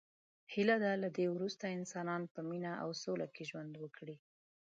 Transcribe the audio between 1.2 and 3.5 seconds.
وروسته انسانان په مینه او سوله کې